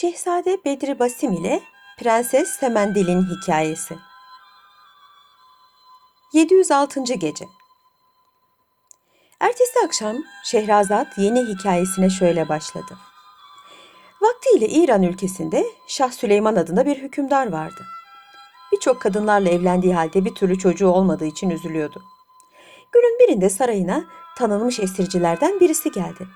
[0.00, 1.62] Şehzade Bedri Basim ile
[1.98, 3.96] Prenses Semendil'in hikayesi.
[6.32, 7.02] 706.
[7.02, 7.44] gece.
[9.40, 12.98] Ertesi akşam Şehrazat yeni hikayesine şöyle başladı.
[14.20, 17.84] Vaktiyle İran ülkesinde Şah Süleyman adında bir hükümdar vardı.
[18.72, 22.02] Birçok kadınlarla evlendiği halde bir türlü çocuğu olmadığı için üzülüyordu.
[22.92, 24.04] Günün birinde sarayına
[24.36, 26.28] tanınmış esircilerden birisi geldi.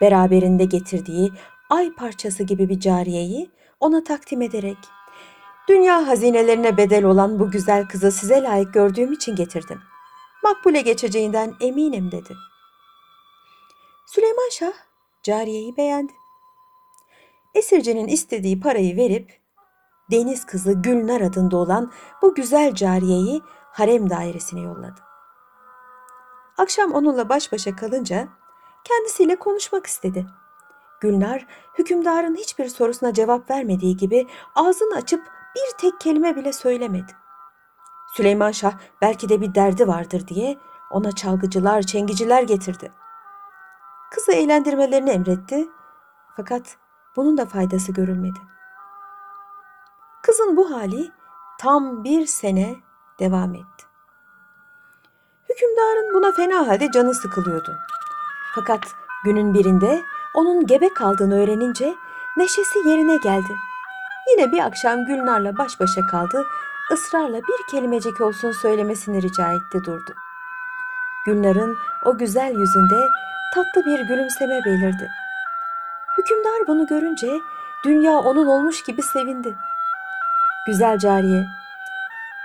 [0.00, 1.32] Beraberinde getirdiği
[1.70, 4.78] ay parçası gibi bir cariyeyi ona takdim ederek
[5.70, 9.80] Dünya hazinelerine bedel olan bu güzel kızı size layık gördüğüm için getirdim.
[10.42, 12.36] Makbule geçeceğinden eminim dedi.
[14.06, 14.72] Süleyman Şah
[15.22, 16.12] cariyeyi beğendi.
[17.54, 19.40] Esircinin istediği parayı verip
[20.10, 25.00] deniz kızı Gülnar adında olan bu güzel cariyeyi harem dairesine yolladı.
[26.58, 28.28] Akşam onunla baş başa kalınca
[28.84, 30.26] kendisiyle konuşmak istedi.
[31.00, 31.46] Gülnar
[31.78, 35.22] hükümdarın hiçbir sorusuna cevap vermediği gibi ağzını açıp
[35.56, 37.12] bir tek kelime bile söylemedi.
[38.16, 40.58] Süleyman Şah belki de bir derdi vardır diye
[40.90, 42.92] ona çalgıcılar, çengiciler getirdi.
[44.10, 45.68] Kızı eğlendirmelerini emretti
[46.36, 46.76] fakat
[47.16, 48.38] bunun da faydası görülmedi.
[50.22, 51.10] Kızın bu hali
[51.58, 52.76] tam bir sene
[53.18, 53.84] devam etti.
[55.48, 57.76] Hükümdarın buna fena halde canı sıkılıyordu.
[58.54, 58.80] Fakat
[59.24, 60.02] günün birinde
[60.34, 61.94] onun gebe kaldığını öğrenince
[62.36, 63.56] neşesi yerine geldi.
[64.30, 66.46] Yine bir akşam Gülnar'la baş başa kaldı,
[66.92, 70.14] ısrarla bir kelimecik olsun söylemesini rica etti durdu.
[71.26, 73.08] Gülnar'ın o güzel yüzünde
[73.54, 75.10] tatlı bir gülümseme belirdi.
[76.18, 77.40] Hükümdar bunu görünce
[77.84, 79.54] dünya onun olmuş gibi sevindi.
[80.66, 81.46] Güzel cariye,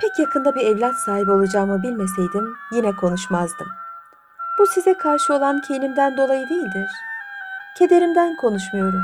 [0.02, 3.67] pek yakında bir evlat sahibi olacağımı bilmeseydim yine konuşmazdım.
[4.59, 6.89] Bu size karşı olan kinimden dolayı değildir.
[7.77, 9.03] Kederimden konuşmuyorum.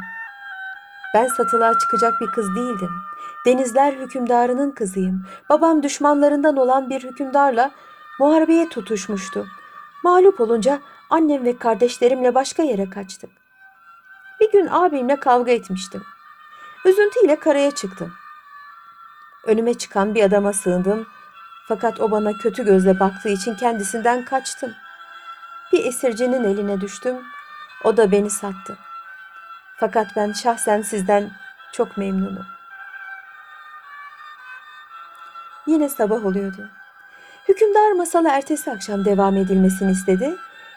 [1.13, 2.89] Ben satılığa çıkacak bir kız değildim.
[3.45, 5.25] Denizler hükümdarının kızıyım.
[5.49, 7.71] Babam düşmanlarından olan bir hükümdarla
[8.19, 9.47] muharebeye tutuşmuştu.
[10.03, 10.79] Mağlup olunca
[11.09, 13.29] annem ve kardeşlerimle başka yere kaçtık.
[14.39, 16.03] Bir gün abimle kavga etmiştim.
[16.85, 18.13] Üzüntüyle karaya çıktım.
[19.45, 21.07] Önüme çıkan bir adama sığındım.
[21.67, 24.73] Fakat o bana kötü gözle baktığı için kendisinden kaçtım.
[25.73, 27.15] Bir esircinin eline düştüm.
[27.83, 28.77] O da beni sattı.
[29.77, 31.31] Fakat ben şahsen sizden
[31.73, 32.45] çok memnunum.
[35.67, 36.69] Yine sabah oluyordu.
[37.47, 40.35] Hükümdar masala ertesi akşam devam edilmesini istedi.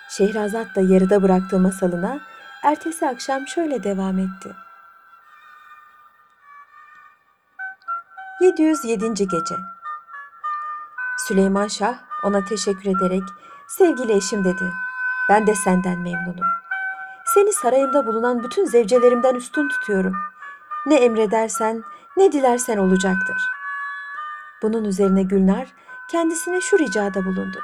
[0.08, 2.20] Şehrazat da yarıda bıraktığı masalına
[2.62, 4.54] ertesi akşam şöyle devam etti.
[8.40, 9.14] 707.
[9.14, 9.54] gece.
[11.18, 11.94] Süleyman Şah
[12.24, 13.22] ona teşekkür ederek
[13.68, 14.72] sevgili eşim dedi.
[15.28, 16.63] Ben de senden memnunum.
[17.34, 20.14] Seni sarayımda bulunan bütün zevcelerimden üstün tutuyorum.
[20.86, 21.82] Ne emredersen,
[22.16, 23.36] ne dilersen olacaktır.
[24.62, 25.68] Bunun üzerine Gülnar
[26.10, 27.58] kendisine şu ricada bulundu.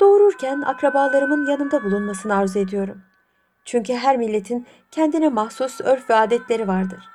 [0.00, 3.02] Doğururken akrabalarımın yanımda bulunmasını arzu ediyorum.
[3.64, 7.08] Çünkü her milletin kendine mahsus örf ve adetleri vardır.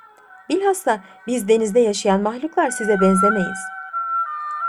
[0.48, 3.60] Bilhassa biz denizde yaşayan mahluklar size benzemeyiz.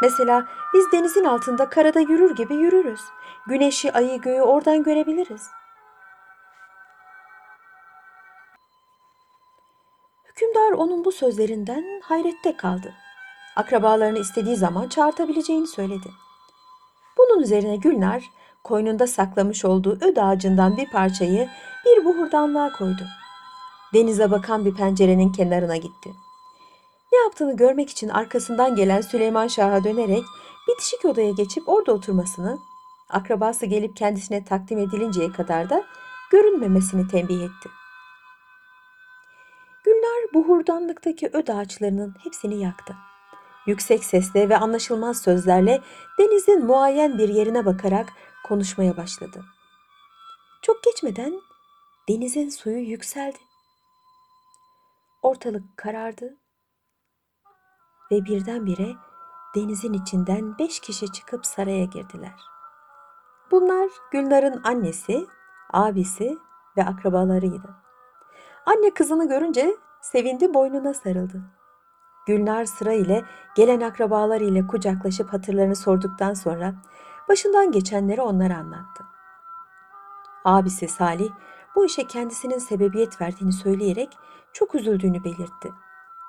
[0.02, 3.02] Mesela biz denizin altında karada yürür gibi yürürüz.
[3.48, 5.61] Güneşi, ayı, göğü oradan görebiliriz.
[10.42, 12.94] Hükümdar onun bu sözlerinden hayrette kaldı.
[13.56, 16.12] Akrabalarını istediği zaman çağırtabileceğini söyledi.
[17.18, 18.24] Bunun üzerine Gülnar
[18.64, 21.50] koynunda saklamış olduğu öd ağacından bir parçayı
[21.86, 23.04] bir buhurdanlığa koydu.
[23.94, 26.10] Denize bakan bir pencerenin kenarına gitti.
[27.12, 30.24] Ne yaptığını görmek için arkasından gelen Süleyman Şah'a dönerek
[30.68, 32.60] bitişik odaya geçip orada oturmasını,
[33.10, 35.84] akrabası gelip kendisine takdim edilinceye kadar da
[36.32, 37.81] görünmemesini tembih etti.
[39.84, 42.96] Gülnar buhurdanlıktaki öd ağaçlarının hepsini yaktı.
[43.68, 45.82] Yüksek sesle ve anlaşılmaz sözlerle
[46.20, 48.10] denizin muayyen bir yerine bakarak
[48.44, 49.44] konuşmaya başladı.
[50.62, 51.34] Çok geçmeden
[52.10, 53.38] denizin suyu yükseldi.
[55.22, 56.38] Ortalık karardı
[58.12, 58.96] ve birdenbire
[59.56, 62.40] denizin içinden beş kişi çıkıp saraya girdiler.
[63.52, 65.26] Bunlar Gülnar'ın annesi,
[65.74, 66.38] abisi
[66.78, 67.91] ve akrabalarıydı.
[68.66, 71.42] Anne kızını görünce sevindi boynuna sarıldı.
[72.28, 73.24] Gülnar sıra ile
[73.56, 76.74] gelen akrabalar ile kucaklaşıp hatırlarını sorduktan sonra
[77.30, 79.04] başından geçenleri onlara anlattı.
[80.46, 81.30] Abisi Salih
[81.76, 84.10] bu işe kendisinin sebebiyet verdiğini söyleyerek
[84.54, 85.74] çok üzüldüğünü belirtti.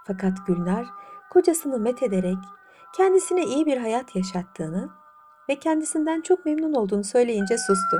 [0.07, 0.87] Fakat Gülnar
[1.31, 2.39] kocasını met ederek
[2.97, 4.89] kendisine iyi bir hayat yaşattığını
[5.49, 7.99] ve kendisinden çok memnun olduğunu söyleyince sustu.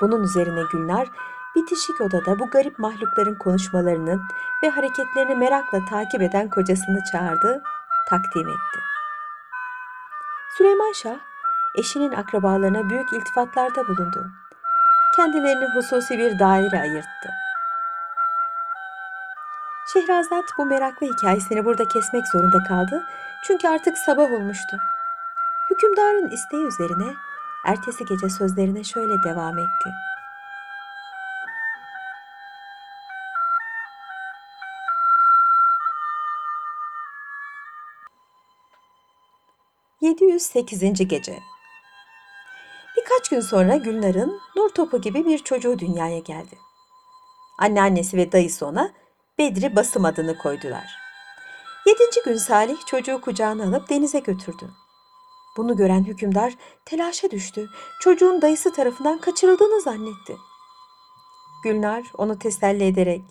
[0.00, 1.08] Bunun üzerine Gülnar
[1.56, 4.20] bitişik odada bu garip mahlukların konuşmalarını
[4.64, 7.62] ve hareketlerini merakla takip eden kocasını çağırdı,
[8.08, 8.78] takdim etti.
[10.58, 11.18] Süleyman Şah,
[11.74, 14.30] eşinin akrabalarına büyük iltifatlarda bulundu.
[15.16, 17.28] Kendilerini hususi bir daire ayırttı.
[19.92, 23.06] Şehrazat bu meraklı hikayesini burada kesmek zorunda kaldı
[23.46, 24.76] çünkü artık sabah olmuştu.
[25.70, 27.14] Hükümdarın isteği üzerine
[27.66, 29.90] ertesi gece sözlerine şöyle devam etti.
[40.02, 41.04] ...708.
[41.04, 41.38] Gece
[42.96, 46.58] Birkaç gün sonra Gülnar'ın nur topu gibi bir çocuğu dünyaya geldi.
[47.58, 48.92] Anneannesi ve dayısı ona
[49.38, 50.84] Bedri Basım adını koydular.
[51.86, 54.70] Yedinci gün Salih çocuğu kucağına alıp denize götürdü.
[55.56, 56.54] Bunu gören hükümdar
[56.84, 57.68] telaşa düştü.
[58.00, 60.36] Çocuğun dayısı tarafından kaçırıldığını zannetti.
[61.64, 63.22] Gülnar onu teselli ederek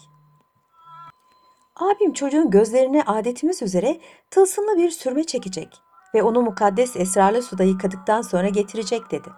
[1.76, 5.82] Abim çocuğun gözlerine adetimiz üzere tılsımlı bir sürme çekecek
[6.14, 9.30] ve onu mukaddes esrarlı suda yıkadıktan sonra getirecek dedi.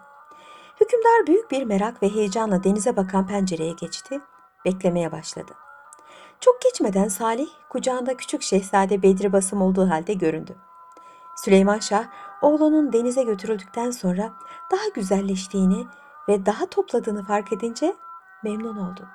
[0.80, 4.20] Hükümdar büyük bir merak ve heyecanla denize bakan pencereye geçti,
[4.64, 5.52] beklemeye başladı.
[6.40, 10.56] Çok geçmeden Salih kucağında küçük şehzade Bedri Basım olduğu halde göründü.
[11.36, 12.04] Süleyman Şah
[12.42, 14.32] oğlunun denize götürüldükten sonra
[14.70, 15.86] daha güzelleştiğini
[16.28, 17.94] ve daha topladığını fark edince
[18.44, 19.08] memnun oldu.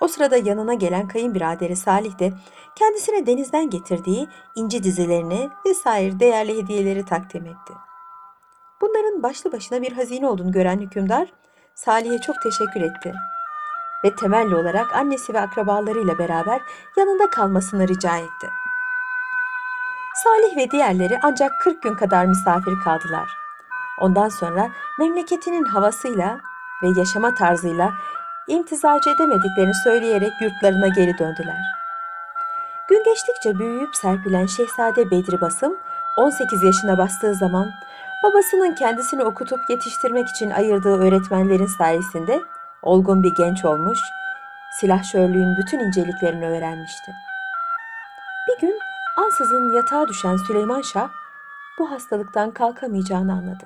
[0.00, 2.32] O sırada yanına gelen kayınbiraderi Salih de
[2.74, 7.72] kendisine denizden getirdiği inci dizilerini vesaire değerli hediyeleri takdim etti.
[8.80, 11.28] Bunların başlı başına bir hazine olduğunu gören hükümdar
[11.74, 13.14] Salih'e çok teşekkür etti
[14.04, 16.60] ve temelli olarak annesi ve akrabalarıyla beraber
[16.96, 18.48] yanında kalmasını rica etti.
[20.24, 23.36] Salih ve diğerleri ancak 40 gün kadar misafir kaldılar.
[24.00, 26.40] Ondan sonra memleketinin havasıyla
[26.82, 27.94] ve yaşama tarzıyla
[28.48, 31.78] imtizac edemediklerini söyleyerek yurtlarına geri döndüler.
[32.88, 35.76] Gün geçtikçe büyüyüp serpilen Şehzade Bedri Basım
[36.16, 37.70] 18 yaşına bastığı zaman
[38.24, 42.42] babasının kendisini okutup yetiştirmek için ayırdığı öğretmenlerin sayesinde
[42.82, 43.98] olgun bir genç olmuş,
[44.80, 47.12] silahşörlüğün bütün inceliklerini öğrenmişti.
[48.48, 48.78] Bir gün
[49.16, 51.08] ansızın yatağa düşen Süleyman Şah
[51.78, 53.64] bu hastalıktan kalkamayacağını anladı.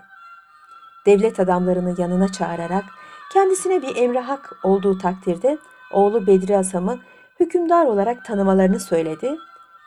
[1.06, 2.84] Devlet adamlarını yanına çağırarak
[3.32, 5.58] kendisine bir emre hak olduğu takdirde
[5.92, 6.98] oğlu Bedri Asam'ı
[7.40, 9.36] hükümdar olarak tanımalarını söyledi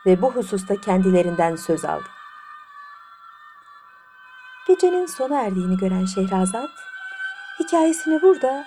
[0.06, 2.06] ve bu hususta kendilerinden söz aldı.
[4.68, 6.70] Gecenin sona erdiğini gören Şehrazat
[7.60, 8.66] hikayesini burada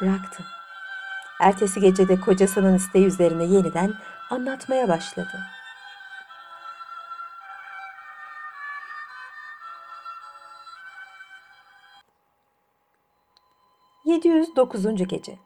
[0.00, 0.42] bıraktı.
[1.40, 3.94] Ertesi gecede kocasının isteği üzerine yeniden
[4.30, 5.40] anlatmaya başladı.
[14.12, 15.04] ...709.
[15.04, 15.38] Gece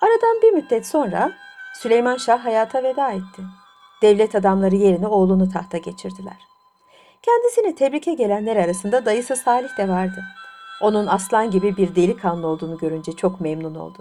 [0.00, 1.32] Aradan bir müddet sonra
[1.74, 3.42] Süleyman Şah hayata veda etti.
[4.02, 6.36] Devlet adamları yerine oğlunu tahta geçirdiler.
[7.22, 10.24] Kendisini tebrike gelenler arasında dayısı Salih de vardı.
[10.82, 13.98] Onun aslan gibi bir delikanlı olduğunu görünce çok memnun oldu.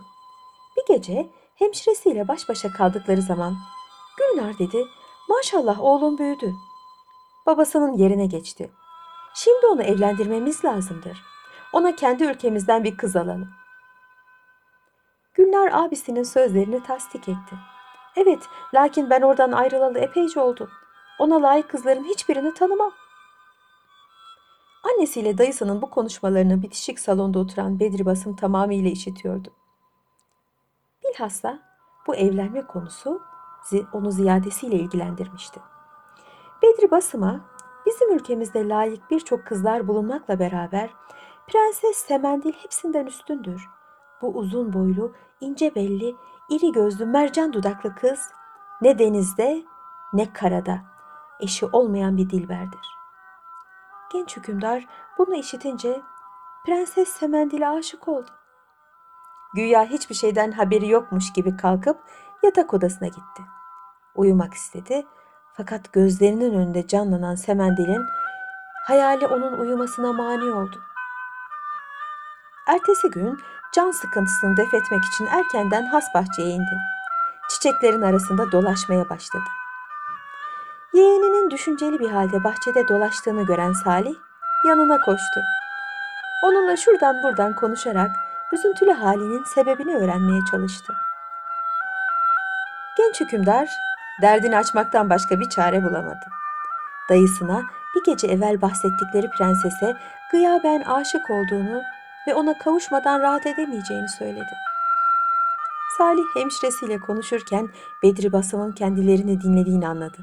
[0.78, 3.56] Bir gece hemşiresiyle baş başa kaldıkları zaman
[4.18, 4.86] Gülnar dedi
[5.30, 6.54] maşallah oğlum büyüdü.
[7.46, 8.72] Babasının yerine geçti.
[9.36, 11.24] Şimdi onu evlendirmemiz lazımdır.
[11.74, 13.50] Ona kendi ülkemizden bir kız alalım.
[15.34, 17.56] Gülnar abisinin sözlerini tasdik etti.
[18.16, 18.44] Evet,
[18.74, 20.70] lakin ben oradan ayrılalı epeyce oldu.
[21.20, 22.92] Ona layık kızların hiçbirini tanımam.
[24.84, 29.50] Annesiyle dayısının bu konuşmalarını bitişik salonda oturan Bedri Basım tamamıyla işitiyordu.
[31.04, 31.60] Bilhassa
[32.08, 33.22] bu evlenme konusu
[33.94, 35.60] onu ziyadesiyle ilgilendirmişti.
[36.62, 37.40] Bedri Basım'a
[37.86, 40.90] bizim ülkemizde layık birçok kızlar bulunmakla beraber
[41.48, 43.70] Prenses Semendil hepsinden üstündür.
[44.22, 46.16] Bu uzun boylu, ince belli,
[46.50, 48.20] iri gözlü mercan dudaklı kız
[48.82, 49.64] ne denizde
[50.14, 50.82] ne karada
[51.40, 52.98] eşi olmayan bir dilberdir.
[54.14, 56.02] Genç hükümdar bunu işitince
[56.66, 58.30] Prenses Semendil'e aşık oldu.
[59.54, 61.98] Güya hiçbir şeyden haberi yokmuş gibi kalkıp
[62.44, 63.44] yatak odasına gitti.
[64.16, 65.06] Uyumak istedi
[65.54, 68.06] fakat gözlerinin önünde canlanan Semendil'in
[68.88, 70.93] hayali onun uyumasına mani oldu.
[72.68, 73.40] Ertesi gün
[73.72, 76.78] can sıkıntısını def etmek için erkenden has bahçeye indi.
[77.50, 79.44] Çiçeklerin arasında dolaşmaya başladı.
[80.94, 84.16] Yeğeninin düşünceli bir halde bahçede dolaştığını gören Salih
[84.68, 85.42] yanına koştu.
[86.44, 88.12] Onunla şuradan buradan konuşarak
[88.54, 90.94] üzüntülü halinin sebebini öğrenmeye çalıştı.
[92.98, 93.70] Genç hükümdar
[94.22, 96.26] derdini açmaktan başka bir çare bulamadı.
[97.10, 97.62] Dayısına
[97.96, 99.98] bir gece evvel bahsettikleri prensese
[100.32, 101.84] gıyaben aşık olduğunu
[102.28, 104.54] ve ona kavuşmadan rahat edemeyeceğini söyledi.
[105.98, 107.70] Salih hemşiresiyle konuşurken
[108.04, 110.18] Bedri Basım'ın kendilerini dinlediğini anladı.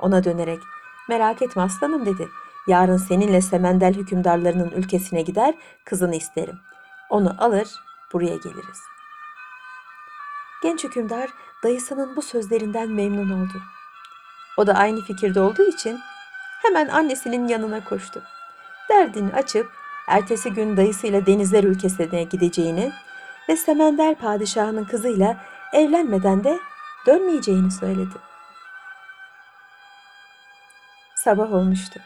[0.00, 0.60] Ona dönerek
[1.08, 2.28] merak etme aslanım dedi.
[2.66, 6.58] Yarın seninle Semendel hükümdarlarının ülkesine gider kızını isterim.
[7.10, 7.68] Onu alır
[8.12, 8.80] buraya geliriz.
[10.62, 11.30] Genç hükümdar
[11.62, 13.62] dayısının bu sözlerinden memnun oldu.
[14.56, 16.00] O da aynı fikirde olduğu için
[16.62, 18.22] hemen annesinin yanına koştu.
[18.90, 19.70] Derdini açıp
[20.06, 22.92] ertesi gün dayısıyla denizler ülkesine gideceğini
[23.48, 25.36] ve Semender padişahının kızıyla
[25.72, 26.58] evlenmeden de
[27.06, 28.14] dönmeyeceğini söyledi.
[31.14, 32.00] Sabah olmuştu.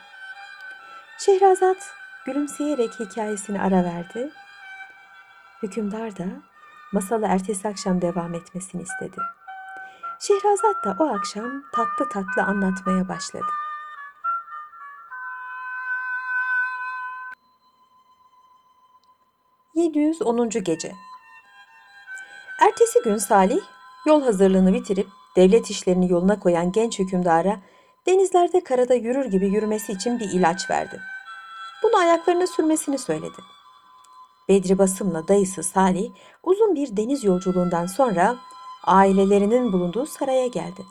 [1.19, 1.95] Şehrazat
[2.27, 4.31] gülümseyerek hikayesini ara verdi.
[5.63, 6.25] Hükümdar da
[6.93, 9.17] masalı ertesi akşam devam etmesini istedi.
[10.19, 13.60] Şehrazat da o akşam tatlı tatlı anlatmaya başladı.
[19.81, 20.65] ...710.
[20.65, 20.93] Gece
[22.61, 23.61] Ertesi gün Salih
[24.07, 27.61] yol hazırlığını bitirip devlet işlerini yoluna koyan genç hükümdara
[28.07, 31.01] denizlerde karada yürür gibi yürümesi için bir ilaç verdi.
[31.83, 33.37] Bunu ayaklarına sürmesini söyledi.
[34.49, 36.11] Bedri Basım'la dayısı Salih
[36.43, 38.37] uzun bir deniz yolculuğundan sonra
[38.85, 40.85] ailelerinin bulunduğu saraya geldi.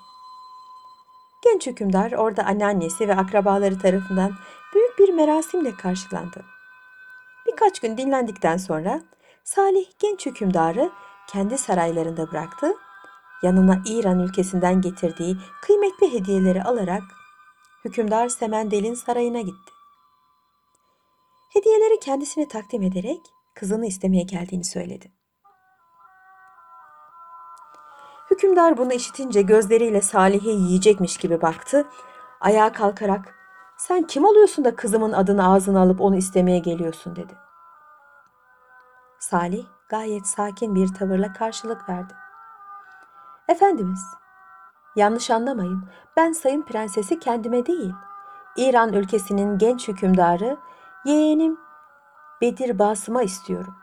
[1.42, 4.32] Genç hükümdar orada anneannesi ve akrabaları tarafından
[4.74, 6.46] büyük bir merasimle karşılandı.
[7.60, 9.02] Birkaç gün dinlendikten sonra
[9.44, 10.92] Salih genç hükümdarı
[11.28, 12.74] kendi saraylarında bıraktı.
[13.44, 17.02] Yanına İran ülkesinden getirdiği kıymetli hediyeleri alarak
[17.86, 19.72] hükümdar Semendel'in sarayına gitti.
[21.54, 23.20] Hediyeleri kendisine takdim ederek
[23.56, 25.12] kızını istemeye geldiğini söyledi.
[28.32, 31.88] Hükümdar bunu işitince gözleriyle Salih'e yiyecekmiş gibi baktı.
[32.42, 33.36] Ayağa kalkarak
[33.78, 37.49] sen kim oluyorsun da kızımın adını ağzına alıp onu istemeye geliyorsun dedi.
[39.20, 42.14] Salih gayet sakin bir tavırla karşılık verdi.
[43.48, 44.06] Efendimiz,
[44.96, 45.84] yanlış anlamayın.
[46.18, 47.94] Ben sayın prensesi kendime değil,
[48.58, 50.58] İran ülkesinin genç hükümdarı
[51.06, 51.58] yeğenim
[52.42, 53.76] Bedir Basım'a istiyorum.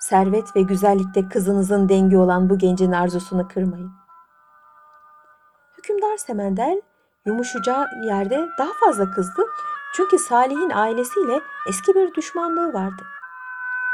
[0.00, 3.92] Servet ve güzellikte kızınızın dengi olan bu gencin arzusunu kırmayın.
[5.78, 6.82] Hükümdar Semendel
[7.26, 9.42] yumuşacağı yerde daha fazla kızdı
[9.94, 13.02] çünkü Salih'in ailesiyle eski bir düşmanlığı vardı.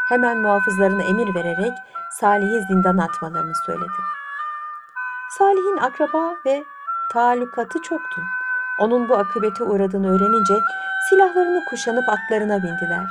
[0.09, 1.73] Hemen muhafızlarına emir vererek
[2.11, 4.01] Salih'i zindana atmalarını söyledi.
[5.39, 6.65] Salih'in akraba ve
[7.13, 8.23] talukatı çoktu.
[8.79, 10.55] Onun bu akıbete uğradığını öğrenince
[11.09, 13.07] silahlarını kuşanıp atlarına bindiler.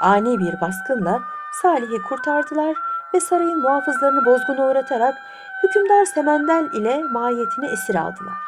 [0.00, 1.22] Ani bir baskınla
[1.62, 2.76] Salih'i kurtardılar
[3.14, 5.14] ve sarayın muhafızlarını bozguna uğratarak
[5.62, 8.38] hükümdar Semendel ile mahiyetini esir aldılar.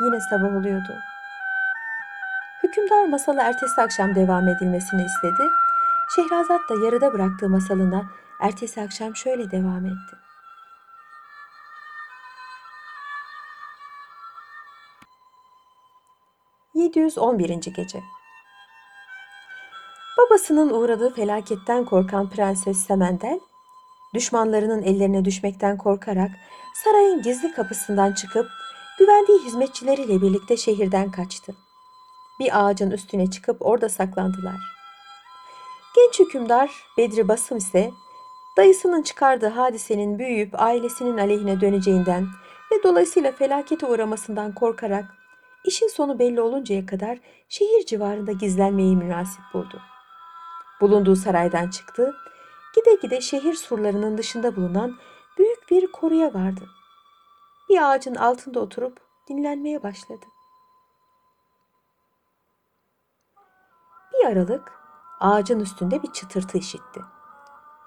[0.00, 0.92] Yine sabah oluyordu.
[2.68, 5.42] Hükümdar masalı ertesi akşam devam edilmesini istedi.
[6.16, 8.10] Şehrazat da yarıda bıraktığı masalına
[8.40, 10.16] ertesi akşam şöyle devam etti.
[16.74, 17.70] ...711.
[17.70, 18.02] Gece
[20.18, 23.40] Babasının uğradığı felaketten korkan Prenses Semendel,
[24.14, 26.30] düşmanlarının ellerine düşmekten korkarak
[26.84, 28.46] sarayın gizli kapısından çıkıp
[28.98, 31.67] güvendiği hizmetçileriyle birlikte şehirden kaçtı.
[32.40, 34.60] Bir ağacın üstüne çıkıp orada saklandılar.
[35.96, 37.90] Genç hükümdar Bedri Basım ise
[38.56, 42.26] dayısının çıkardığı hadisenin büyüyüp ailesinin aleyhine döneceğinden
[42.72, 45.04] ve dolayısıyla felakete uğramasından korkarak
[45.64, 47.18] işin sonu belli oluncaya kadar
[47.48, 49.80] şehir civarında gizlenmeyi münasip buldu.
[50.80, 52.14] Bulunduğu saraydan çıktı,
[52.74, 54.96] gide gide şehir surlarının dışında bulunan
[55.38, 56.68] büyük bir koruya vardı.
[57.68, 60.26] Bir ağacın altında oturup dinlenmeye başladı.
[64.18, 64.72] Bir aralık
[65.20, 67.00] ağacın üstünde bir çıtırtı işitti.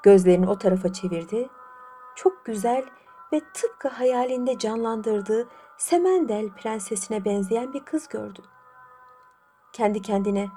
[0.03, 1.49] Gözlerini o tarafa çevirdi.
[2.15, 2.85] Çok güzel
[3.33, 5.47] ve tıpkı hayalinde canlandırdığı
[5.77, 8.41] Semendel prensesine benzeyen bir kız gördü.
[9.73, 10.49] Kendi kendine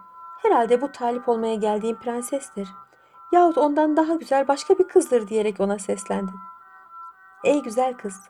[0.43, 2.69] herhalde bu talip olmaya geldiğim prensestir
[3.33, 6.33] yahut ondan daha güzel başka bir kızdır diyerek ona seslendi.
[7.45, 8.21] Ey güzel kız,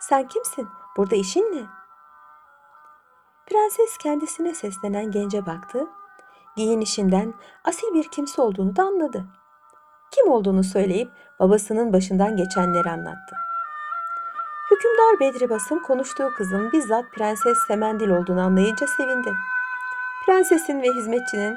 [0.00, 0.68] sen kimsin?
[0.96, 1.66] Burada işin ne?
[3.46, 5.86] Prenses kendisine seslenen gence baktı.
[6.56, 7.34] Giyinişinden
[7.64, 9.24] asil bir kimse olduğunu da anladı.
[10.10, 13.36] Kim olduğunu söyleyip babasının başından geçenleri anlattı.
[14.70, 19.32] Hükümdar Bedri Basım konuştuğu kızın bizzat Prenses Semendil olduğunu anlayınca sevindi.
[20.26, 21.56] Prensesin ve hizmetçinin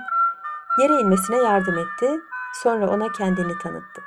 [0.82, 2.22] yere inmesine yardım etti.
[2.54, 4.02] Sonra ona kendini tanıttı.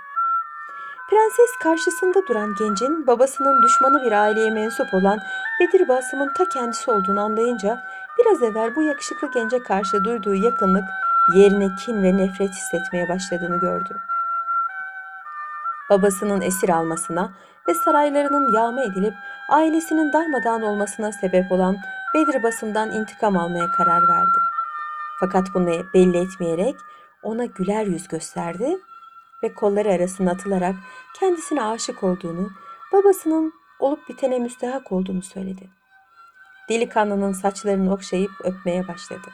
[1.10, 5.18] Prenses karşısında duran gencin babasının düşmanı bir aileye mensup olan
[5.60, 7.84] Bedir Basım'ın ta kendisi olduğunu anlayınca
[8.18, 10.84] biraz evvel bu yakışıklı gence karşı duyduğu yakınlık
[11.34, 14.00] yerine kin ve nefret hissetmeye başladığını gördü.
[15.90, 17.32] Babasının esir almasına
[17.68, 19.14] ve saraylarının yağma edilip
[19.48, 21.76] ailesinin darmadağın olmasına sebep olan
[22.14, 24.38] Bedir Basım'dan intikam almaya karar verdi.
[25.20, 26.76] Fakat bunu belli etmeyerek
[27.22, 28.78] ona güler yüz gösterdi
[29.42, 30.74] ve kolları arasına atılarak
[31.14, 32.50] kendisine aşık olduğunu,
[32.92, 35.68] babasının olup bitene müstehak olduğunu söyledi.
[36.68, 39.30] Delikanlının saçlarını okşayıp öpmeye başladı.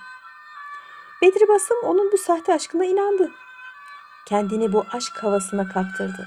[1.23, 3.31] Bedri Basım onun bu sahte aşkına inandı.
[4.27, 6.27] Kendini bu aşk havasına kaptırdı.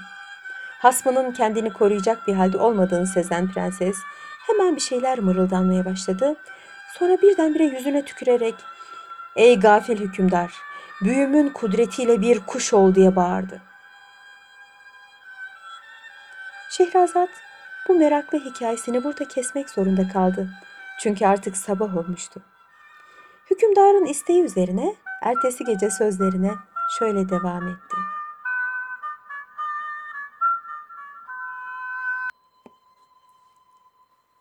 [0.78, 3.96] Hasmının kendini koruyacak bir halde olmadığını sezen prenses
[4.46, 6.36] hemen bir şeyler mırıldanmaya başladı.
[6.98, 8.54] Sonra birdenbire yüzüne tükürerek
[9.36, 10.54] ''Ey gafil hükümdar,
[11.02, 13.69] büyümün kudretiyle bir kuş ol'' diye bağırdı.
[16.80, 17.28] Şehrazat
[17.88, 20.50] bu meraklı hikayesini burada kesmek zorunda kaldı.
[21.00, 22.42] Çünkü artık sabah olmuştu.
[23.50, 26.50] Hükümdarın isteği üzerine ertesi gece sözlerine
[26.98, 27.96] şöyle devam etti.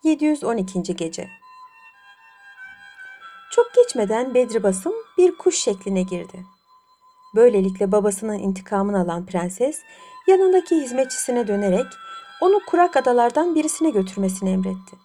[0.03, 0.95] ...712.
[0.95, 1.29] Gece
[3.51, 6.45] Çok geçmeden Bedri Basım bir kuş şekline girdi.
[7.35, 9.81] Böylelikle babasının intikamını alan prenses
[10.27, 11.87] yanındaki hizmetçisine dönerek
[12.41, 14.97] onu kurak adalardan birisine götürmesini emretti.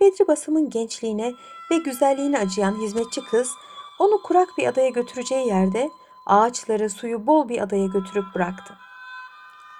[0.00, 1.34] Bedri Basım'ın gençliğine
[1.70, 3.50] ve güzelliğine acıyan hizmetçi kız
[3.98, 5.90] onu kurak bir adaya götüreceği yerde
[6.26, 8.74] ağaçları suyu bol bir adaya götürüp bıraktı.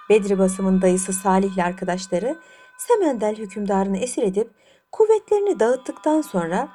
[0.09, 2.39] Bedri Basım'ın dayısı Salih ile arkadaşları
[2.79, 4.51] Semendel hükümdarını esir edip
[4.93, 6.69] kuvvetlerini dağıttıktan sonra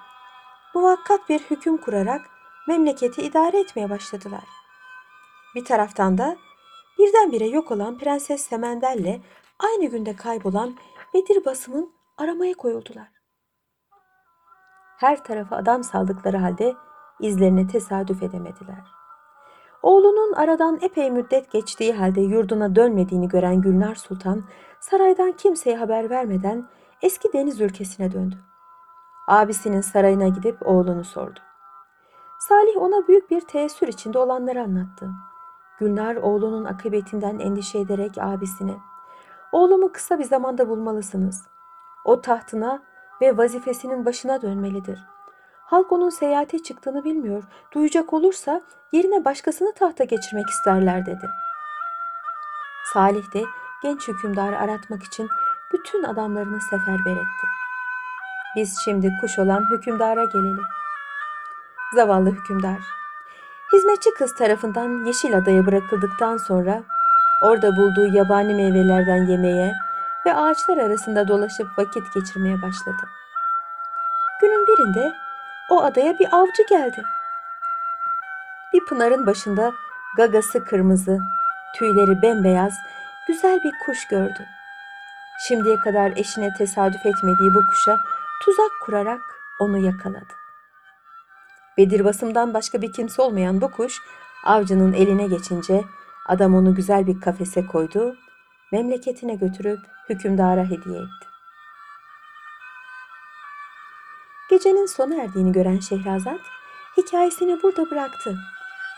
[0.76, 2.22] muvakkat bir hüküm kurarak
[2.68, 4.44] memleketi idare etmeye başladılar.
[5.56, 6.38] Bir taraftan da
[7.00, 9.22] birdenbire yok olan Prenses Semendel'le
[9.60, 10.76] aynı günde kaybolan
[11.14, 13.08] Bedir Basım'ın aramaya koyuldular.
[14.98, 16.74] Her tarafa adam saldıkları halde
[17.20, 18.84] izlerine tesadüf edemediler.
[19.84, 24.44] Oğlunun aradan epey müddet geçtiği halde yurduna dönmediğini gören Gülnar Sultan
[24.80, 26.70] saraydan kimseye haber vermeden
[27.02, 28.36] eski deniz ülkesine döndü.
[29.28, 31.40] Abisinin sarayına gidip oğlunu sordu.
[32.40, 35.10] Salih ona büyük bir teessür içinde olanları anlattı.
[35.80, 38.76] Gülnar oğlunun akıbetinden endişe ederek abisine
[39.52, 41.48] ''Oğlumu kısa bir zamanda bulmalısınız.
[42.06, 42.84] O tahtına
[43.22, 45.00] ve vazifesinin başına dönmelidir.
[45.66, 47.44] Halk onun seyahate çıktığını bilmiyor.
[47.74, 48.62] Duyacak olursa
[48.92, 51.30] yerine başkasını tahta geçirmek isterler dedi.
[52.94, 53.44] Salih de
[53.84, 55.30] genç hükümdarı aratmak için
[55.74, 57.48] bütün adamlarını seferber etti.
[58.56, 60.64] Biz şimdi kuş olan hükümdara gelelim.
[61.96, 62.80] Zavallı hükümdar.
[63.76, 66.84] Hizmetçi kız tarafından Yeşil Adaya bırakıldıktan sonra
[67.42, 69.74] orada bulduğu yabani meyvelerden yemeye
[70.26, 73.10] ve ağaçlar arasında dolaşıp vakit geçirmeye başladı.
[74.42, 75.14] Günün birinde
[75.70, 77.04] o adaya bir avcı geldi.
[78.74, 79.74] Bir pınarın başında
[80.18, 81.20] gagası kırmızı,
[81.76, 82.74] tüyleri bembeyaz,
[83.28, 84.46] güzel bir kuş gördü.
[85.48, 88.00] Şimdiye kadar eşine tesadüf etmediği bu kuşa
[88.42, 89.22] tuzak kurarak
[89.60, 90.45] onu yakaladı.
[91.78, 94.02] Bedir basımdan başka bir kimse olmayan bu kuş
[94.46, 95.84] avcının eline geçince
[96.28, 98.16] adam onu güzel bir kafese koydu,
[98.72, 101.28] memleketine götürüp hükümdara hediye etti.
[104.50, 106.42] Gecenin sona erdiğini gören Şehrazat
[106.98, 108.38] hikayesini burada bıraktı.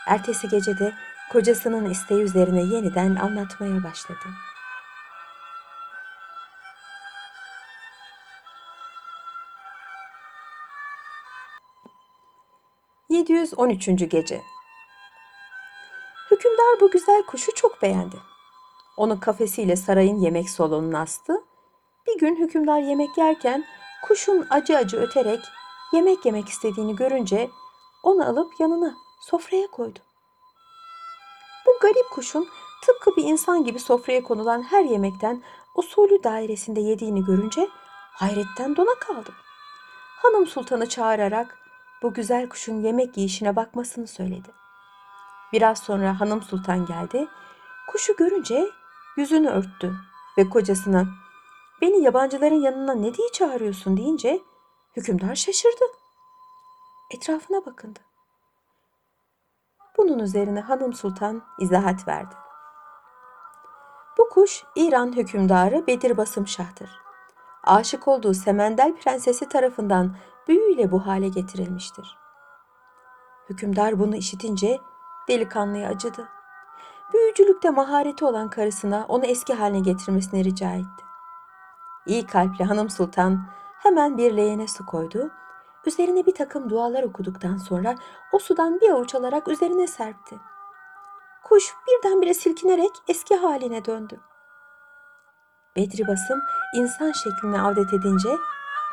[0.06, 0.94] Ertesi gece de
[1.32, 4.24] kocasının isteği üzerine yeniden anlatmaya başladı.
[13.28, 14.08] ...713.
[14.08, 14.42] Gece
[16.30, 18.16] Hükümdar bu güzel kuşu çok beğendi.
[18.96, 21.44] Onu kafesiyle sarayın yemek salonuna astı.
[22.06, 23.64] Bir gün hükümdar yemek yerken
[24.04, 25.40] kuşun acı acı öterek
[25.92, 27.50] yemek yemek istediğini görünce
[28.02, 29.98] onu alıp yanına sofraya koydu.
[31.66, 32.48] Bu garip kuşun
[32.86, 35.42] tıpkı bir insan gibi sofraya konulan her yemekten
[35.74, 37.68] usulü dairesinde yediğini görünce
[38.12, 39.30] hayretten dona kaldı.
[40.22, 41.67] Hanım sultanı çağırarak
[42.02, 44.48] bu güzel kuşun yemek yiyişine bakmasını söyledi.
[45.52, 47.28] Biraz sonra hanım sultan geldi.
[47.88, 48.70] Kuşu görünce
[49.16, 49.94] yüzünü örttü
[50.38, 51.06] ve kocasına
[51.80, 54.42] beni yabancıların yanına ne diye çağırıyorsun deyince
[54.96, 55.84] hükümdar şaşırdı.
[57.14, 58.00] Etrafına bakındı.
[59.96, 62.34] Bunun üzerine hanım sultan izahat verdi.
[64.18, 66.90] Bu kuş İran hükümdarı Bedir Basım Şah'tır.
[67.64, 70.16] Aşık olduğu Semendel prensesi tarafından
[70.48, 72.18] büyüyle bu hale getirilmiştir.
[73.50, 74.80] Hükümdar bunu işitince
[75.28, 76.28] delikanlıya acıdı.
[77.12, 81.04] Büyücülükte mahareti olan karısına onu eski haline getirmesini rica etti.
[82.06, 83.46] İyi kalpli hanım sultan
[83.82, 85.30] hemen bir leğene su koydu
[85.86, 87.94] üzerine bir takım dualar okuduktan sonra
[88.32, 90.38] o sudan bir avuç alarak üzerine serpti.
[91.44, 94.20] Kuş birdenbire silkinerek eski haline döndü.
[95.76, 96.40] Bedri Basım
[96.74, 98.28] insan şekline avdet edince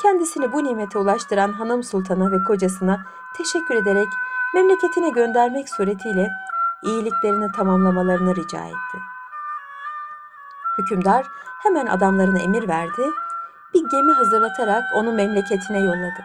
[0.01, 3.05] kendisini bu nimete ulaştıran hanım sultana ve kocasına
[3.37, 4.07] teşekkür ederek
[4.53, 6.29] memleketine göndermek suretiyle
[6.83, 8.97] iyiliklerini tamamlamalarını rica etti.
[10.77, 11.25] Hükümdar
[11.63, 13.11] hemen adamlarına emir verdi,
[13.73, 16.23] bir gemi hazırlatarak onu memleketine yolladı.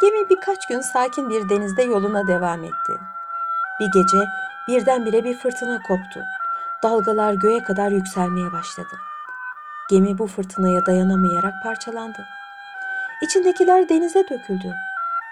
[0.00, 3.00] Gemi birkaç gün sakin bir denizde yoluna devam etti.
[3.80, 4.28] Bir gece
[4.68, 6.20] birdenbire bir fırtına koptu.
[6.82, 8.96] Dalgalar göğe kadar yükselmeye başladı.
[9.90, 12.26] Gemi bu fırtınaya dayanamayarak parçalandı.
[13.22, 14.74] İçindekiler denize döküldü.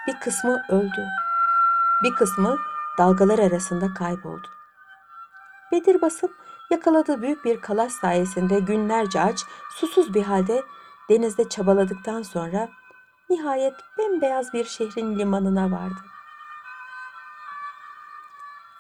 [0.07, 1.07] Bir kısmı öldü.
[2.05, 2.57] Bir kısmı
[2.99, 4.49] dalgalar arasında kayboldu.
[5.73, 6.31] Bedir basıp
[6.71, 9.41] yakaladığı büyük bir kalas sayesinde günlerce aç,
[9.71, 10.65] susuz bir halde
[11.11, 12.69] denizde çabaladıktan sonra
[13.31, 16.01] nihayet bembeyaz bir şehrin limanına vardı.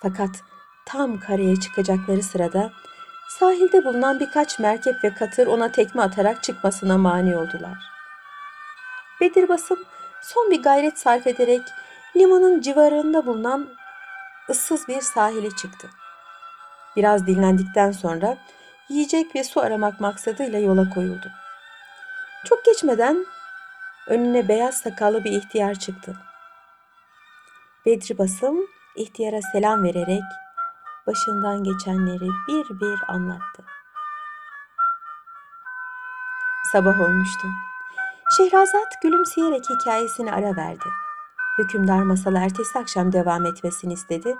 [0.02, 0.44] Fakat
[0.86, 2.72] tam karaya çıkacakları sırada
[3.28, 7.78] sahilde bulunan birkaç merkep ve katır ona tekme atarak çıkmasına mani oldular.
[9.20, 9.78] Bedir Basım
[10.22, 11.62] son bir gayret sarf ederek
[12.16, 13.68] limanın civarında bulunan
[14.50, 15.90] ıssız bir sahile çıktı.
[16.96, 18.36] Biraz dinlendikten sonra
[18.88, 21.30] yiyecek ve su aramak maksadıyla yola koyuldu.
[22.44, 23.26] Çok geçmeden
[24.08, 26.16] önüne beyaz sakallı bir ihtiyar çıktı.
[27.86, 30.22] Bedri Basım ihtiyara selam vererek
[31.06, 33.64] başından geçenleri bir bir anlattı.
[36.72, 37.48] Sabah olmuştu.
[38.36, 40.88] Şehrazat gülümseyerek hikayesini ara verdi.
[41.58, 44.36] Hükümdar masalı ertesi akşam devam etmesini istedi.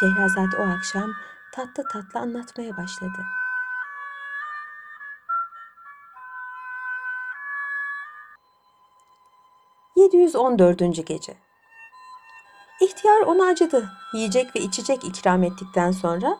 [0.00, 1.10] Şehrazat o akşam
[1.54, 3.22] tatlı tatlı anlatmaya başladı.
[9.96, 11.02] ...714.
[11.02, 11.51] Gece
[12.82, 13.88] İhtiyar ona acıdı.
[14.14, 16.38] Yiyecek ve içecek ikram ettikten sonra...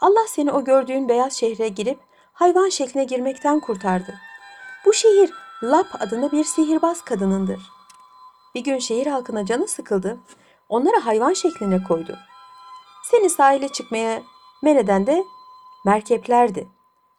[0.00, 1.98] ...Allah seni o gördüğün beyaz şehre girip...
[2.32, 4.14] ...hayvan şekline girmekten kurtardı.
[4.86, 5.30] Bu şehir
[5.62, 7.60] Lap adında bir sihirbaz kadınındır.
[8.54, 10.18] Bir gün şehir halkına canı sıkıldı.
[10.68, 12.18] Onları hayvan şekline koydu.
[13.04, 14.22] Seni sahile çıkmaya
[14.62, 15.24] men eden de
[15.84, 16.68] merkeplerdi.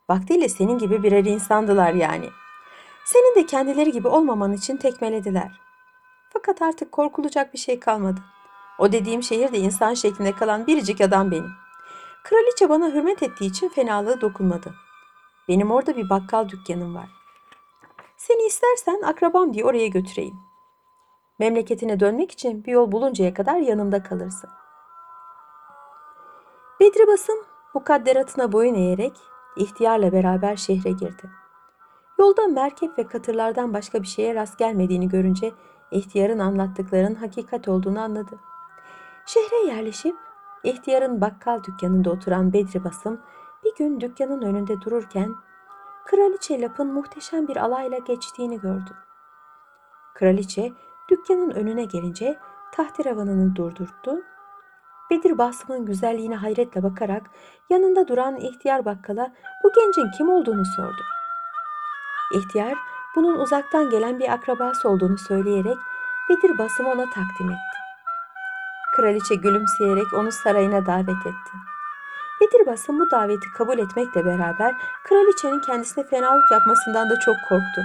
[0.09, 2.29] Vaktiyle senin gibi birer insandılar yani.
[3.05, 5.51] Senin de kendileri gibi olmaman için tekmelediler.
[6.33, 8.21] Fakat artık korkulacak bir şey kalmadı.
[8.79, 11.51] O dediğim şehirde insan şeklinde kalan biricik adam benim.
[12.23, 14.73] Kraliçe bana hürmet ettiği için fenalığı dokunmadı.
[15.47, 17.09] Benim orada bir bakkal dükkanım var.
[18.17, 20.35] Seni istersen akrabam diye oraya götüreyim.
[21.39, 24.49] Memleketine dönmek için bir yol buluncaya kadar yanımda kalırsın.
[26.79, 27.37] Bedri Basım
[27.73, 29.13] mukadderatına boyun eğerek
[29.57, 31.29] ihtiyarla beraber şehre girdi.
[32.19, 35.51] Yolda merkep ve katırlardan başka bir şeye rast gelmediğini görünce
[35.91, 38.39] ihtiyarın anlattıklarının hakikat olduğunu anladı.
[39.27, 40.15] Şehre yerleşip
[40.63, 43.21] ihtiyarın bakkal dükkanında oturan Bedri Basım
[43.63, 45.35] bir gün dükkanın önünde dururken
[46.05, 48.91] Kraliçe Lap'ın muhteşem bir alayla geçtiğini gördü.
[50.15, 50.71] Kraliçe
[51.09, 52.39] dükkanın önüne gelince
[52.73, 54.21] tahtiravanını durdurttu.
[55.09, 57.23] Bedir Basım'ın güzelliğine hayretle bakarak
[57.69, 61.01] yanında duran ihtiyar bakkala bu gencin kim olduğunu sordu.
[62.33, 62.73] İhtiyar
[63.15, 65.77] bunun uzaktan gelen bir akrabası olduğunu söyleyerek
[66.29, 67.86] Bedir Basım'ı ona takdim etti.
[68.95, 71.53] Kraliçe gülümseyerek onu sarayına davet etti.
[72.41, 77.81] Bedir Basım bu daveti kabul etmekle beraber kraliçenin kendisine fenalık yapmasından da çok korktu.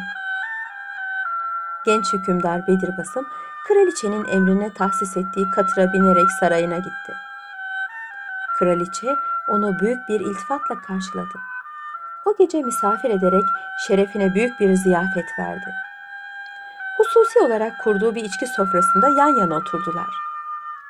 [1.85, 3.27] Genç hükümdar Bedir Basım
[3.69, 7.13] kraliçenin emrine tahsis ettiği katıra binerek sarayına gitti.
[8.59, 9.17] Kraliçe
[9.49, 11.39] onu büyük bir iltifatla karşıladı.
[12.25, 13.45] O gece misafir ederek
[13.87, 15.75] şerefine büyük bir ziyafet verdi.
[16.99, 20.32] Hususi olarak kurduğu bir içki sofrasında yan yana oturdular.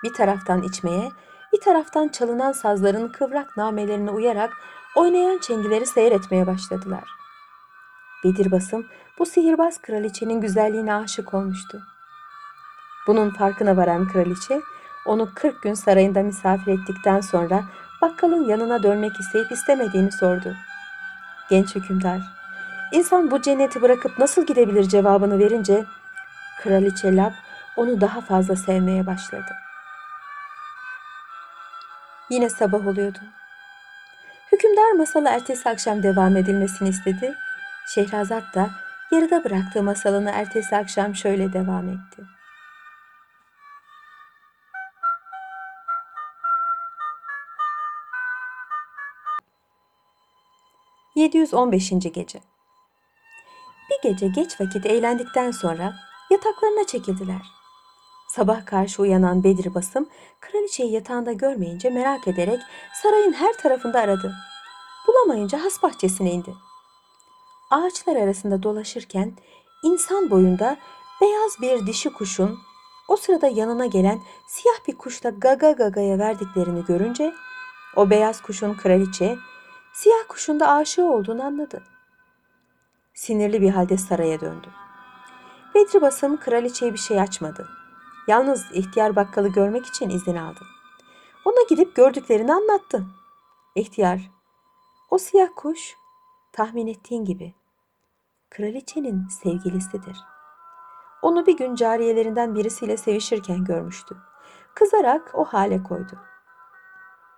[0.05, 1.13] Bir taraftan içmeye,
[1.53, 4.53] bir taraftan çalınan sazların kıvrak namelerine uyarak
[4.97, 7.05] oynayan çengileri seyretmeye başladılar.
[8.25, 8.87] Bedir Basım
[9.19, 11.83] bu sihirbaz kraliçenin güzelliğine aşık olmuştu.
[13.07, 14.61] Bunun farkına varan kraliçe
[15.07, 17.65] onu 40 gün sarayında misafir ettikten sonra
[18.03, 20.55] bakkalın yanına dönmek isteyip istemediğini sordu.
[21.51, 22.21] Genç hükümdar,
[22.93, 25.85] insan bu cenneti bırakıp nasıl gidebilir cevabını verince
[26.63, 27.33] kraliçe Lab
[27.77, 29.53] onu daha fazla sevmeye başladı.
[32.33, 33.19] Yine sabah oluyordu.
[34.53, 37.35] Hükümdar masalı ertesi akşam devam edilmesini istedi.
[37.95, 38.71] Şehrazat da
[39.13, 42.23] yarıda bıraktığı masalını ertesi akşam şöyle devam etti.
[51.17, 52.13] ...715.
[52.13, 52.41] Gece
[53.91, 55.95] Bir gece geç vakit eğlendikten sonra...
[56.31, 57.62] yataklarına çekildiler.
[58.35, 60.09] Sabah karşı uyanan Bedir Basım,
[60.41, 62.61] kraliçeyi yatağında görmeyince merak ederek
[63.03, 64.35] sarayın her tarafında aradı.
[65.09, 66.55] Bulamayınca has bahçesine indi.
[67.71, 69.33] Ağaçlar arasında dolaşırken
[69.83, 70.77] insan boyunda
[71.21, 72.59] beyaz bir dişi kuşun
[73.09, 77.35] o sırada yanına gelen siyah bir kuşla gaga gagaya verdiklerini görünce
[77.97, 79.37] o beyaz kuşun kraliçe,
[79.95, 81.83] siyah kuşun da aşığı olduğunu anladı.
[83.15, 84.69] Sinirli bir halde saraya döndü.
[85.75, 87.82] Bedri Basım kraliçeye bir şey açmadı.
[88.29, 90.61] Yalnız ihtiyar bakkalı görmek için izin aldı.
[91.45, 93.07] Ona gidip gördüklerini anlattı.
[93.75, 94.31] İhtiyar,
[95.11, 95.97] o siyah kuş
[96.53, 97.55] tahmin ettiğin gibi
[98.51, 100.17] kraliçenin sevgilisidir.
[101.23, 104.17] Onu bir gün cariyelerinden birisiyle sevişirken görmüştü.
[104.75, 106.19] Kızarak o hale koydu.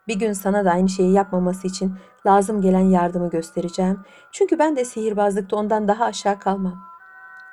[0.09, 4.01] Bir gün sana da aynı şeyi yapmaması için lazım gelen yardımı göstereceğim.
[4.33, 6.85] Çünkü ben de sihirbazlıkta ondan daha aşağı kalmam.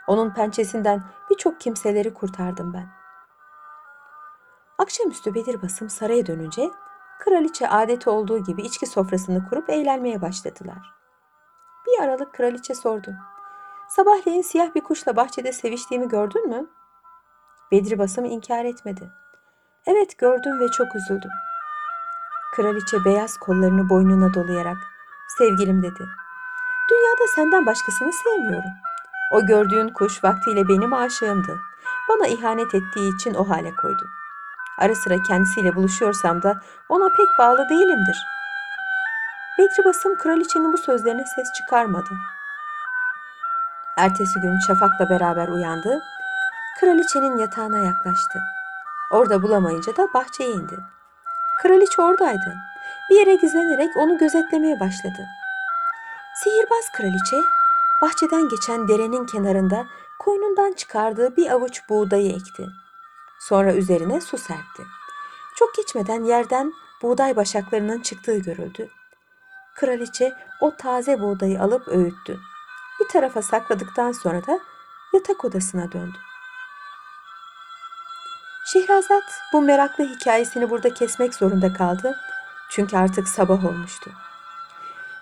[0.07, 3.00] Onun pençesinden birçok kimseleri kurtardım ben.
[4.81, 6.71] Akşamüstü Bedir Basım saraya dönünce
[7.19, 10.93] kraliçe adeti olduğu gibi içki sofrasını kurup eğlenmeye başladılar.
[11.87, 13.13] Bir aralık kraliçe sordu.
[13.89, 16.67] Sabahleyin siyah bir kuşla bahçede seviştiğimi gördün mü?
[17.71, 19.11] Bedri Basım inkar etmedi.
[19.85, 21.31] Evet gördüm ve çok üzüldüm.
[22.55, 24.77] Kraliçe beyaz kollarını boynuna dolayarak
[25.37, 26.05] sevgilim dedi.
[26.91, 28.71] Dünyada senden başkasını sevmiyorum.
[29.31, 31.59] O gördüğün kuş vaktiyle benim aşığımdı.
[32.09, 34.20] Bana ihanet ettiği için o hale koydum.
[34.81, 38.25] Ara sıra kendisiyle buluşuyorsam da ona pek bağlı değilimdir.
[39.57, 42.09] Bedri Basım kraliçenin bu sözlerine ses çıkarmadı.
[43.97, 45.99] Ertesi gün şafakla beraber uyandı.
[46.79, 48.39] Kraliçenin yatağına yaklaştı.
[49.11, 50.77] Orada bulamayınca da bahçeye indi.
[51.61, 52.55] Kraliçe oradaydı.
[53.09, 55.25] Bir yere gizlenerek onu gözetlemeye başladı.
[56.43, 57.37] Sihirbaz kraliçe
[58.01, 59.85] bahçeden geçen derenin kenarında
[60.19, 62.67] koynundan çıkardığı bir avuç buğdayı ekti.
[63.41, 64.83] Sonra üzerine su serpti.
[65.55, 68.89] Çok geçmeden yerden buğday başaklarının çıktığı görüldü.
[69.75, 72.39] Kraliçe o taze buğdayı alıp öğüttü.
[72.99, 74.59] Bir tarafa sakladıktan sonra da
[75.13, 76.17] yatak odasına döndü.
[78.65, 79.23] Şehrazat
[79.53, 82.15] bu meraklı hikayesini burada kesmek zorunda kaldı.
[82.69, 84.11] Çünkü artık sabah olmuştu.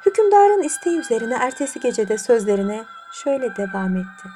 [0.05, 4.29] Hükümdarın isteği üzerine ertesi gecede sözlerine şöyle devam etti.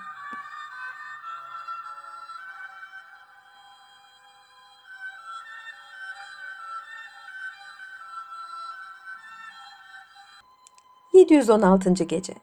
[11.30, 12.04] ...716.
[12.04, 12.34] Gece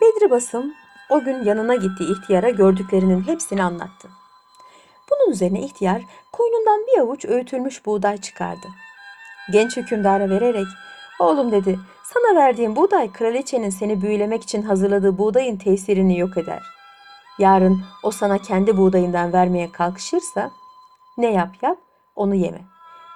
[0.00, 0.74] Bedri Basım
[1.10, 4.08] o gün yanına gittiği ihtiyara gördüklerinin hepsini anlattı.
[5.10, 8.66] Bunun üzerine ihtiyar koynundan bir avuç öğütülmüş buğday çıkardı.
[9.52, 10.66] Genç hükümdara vererek
[11.20, 16.62] oğlum dedi sana verdiğim buğday kraliçenin seni büyülemek için hazırladığı buğdayın tesirini yok eder.
[17.38, 20.50] Yarın o sana kendi buğdayından vermeye kalkışırsa
[21.18, 21.78] ne yap yap
[22.16, 22.60] onu yeme.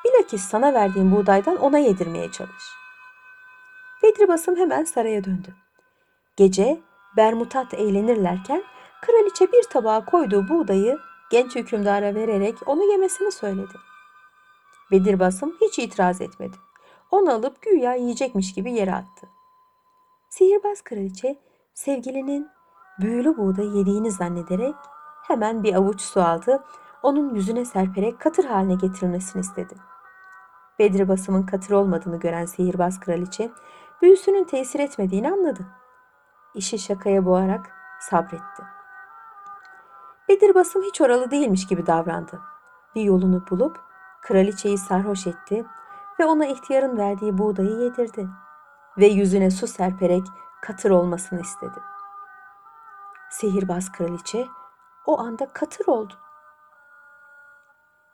[0.05, 2.86] Bilakis sana verdiğim buğdaydan ona yedirmeye çalış.
[4.03, 5.55] Bedri Basım hemen saraya döndü.
[6.37, 6.81] Gece
[7.17, 8.63] Bermutat eğlenirlerken
[9.03, 10.99] kraliçe bir tabağa koyduğu buğdayı
[11.31, 13.75] genç hükümdara vererek onu yemesini söyledi.
[14.91, 16.57] Bedir Basım hiç itiraz etmedi.
[17.11, 19.27] Onu alıp güya yiyecekmiş gibi yere attı.
[20.29, 21.39] Sihirbaz kraliçe
[21.75, 22.49] sevgilinin
[23.01, 24.75] büyülü buğdayı yediğini zannederek
[25.23, 26.65] hemen bir avuç su aldı,
[27.03, 29.75] onun yüzüne serperek katır haline getirilmesini istedi.
[30.79, 33.51] Bedir Basım'ın katır olmadığını gören sihirbaz kraliçe
[34.03, 35.67] büyüsünün tesir etmediğini anladı.
[36.55, 38.63] İşi şakaya boğarak sabretti.
[40.29, 42.41] Bedir Basım hiç oralı değilmiş gibi davrandı.
[42.95, 43.81] Bir yolunu bulup
[44.23, 45.65] kraliçeyi sarhoş etti
[46.21, 48.29] ve ona ihtiyarın verdiği buğdayı yedirdi
[48.99, 50.27] ve yüzüne su serperek
[50.63, 51.81] katır olmasını istedi.
[53.31, 54.47] Sihirbaz kraliçe
[55.07, 56.15] o anda katır oldu.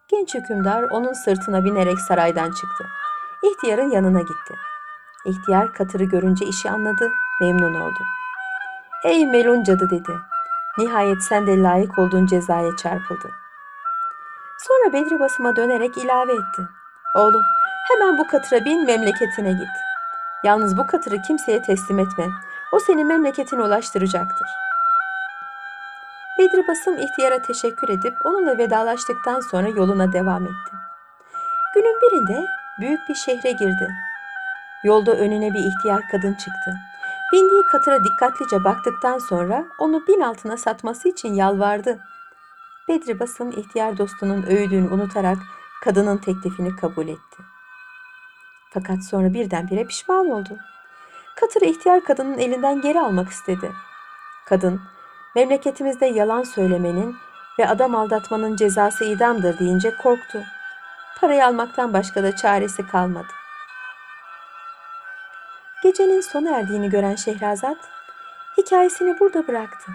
[0.09, 2.87] Genç hükümdar onun sırtına binerek saraydan çıktı.
[3.42, 4.55] İhtiyarın yanına gitti.
[5.25, 7.99] İhtiyar katırı görünce işi anladı, memnun oldu.
[9.05, 10.13] Ey melun cadı dedi.
[10.79, 13.31] Nihayet sen de layık olduğun cezaya çarpıldı.
[14.59, 16.63] Sonra Bedri Basım'a dönerek ilave etti.
[17.17, 17.43] Oğlum
[17.89, 19.77] hemen bu katıra bin memleketine git.
[20.45, 22.27] Yalnız bu katırı kimseye teslim etme.
[22.73, 24.49] O seni memleketine ulaştıracaktır.
[26.39, 30.73] Bedri Basım ihtiyara teşekkür edip onunla vedalaştıktan sonra yoluna devam etti.
[31.75, 32.47] Günün birinde
[32.81, 33.89] büyük bir şehre girdi.
[34.85, 36.75] Yolda önüne bir ihtiyar kadın çıktı.
[37.33, 41.99] Bindiği katıra dikkatlice baktıktan sonra onu bin altına satması için yalvardı.
[42.88, 45.38] Bedri Basım ihtiyar dostunun öğüdüğünü unutarak
[45.85, 47.42] kadının teklifini kabul etti.
[48.71, 50.59] Fakat sonra birdenbire pişman oldu.
[51.37, 53.73] Katırı ihtiyar kadının elinden geri almak istedi.
[54.47, 54.81] Kadın,
[55.35, 57.16] memleketimizde yalan söylemenin
[57.59, 60.42] ve adam aldatmanın cezası idamdır deyince korktu.
[61.21, 63.42] Parayı almaktan başka da çaresi kalmadı.
[65.83, 67.77] Gecenin sona erdiğini gören Şehrazat
[68.57, 69.92] hikayesini burada bıraktı.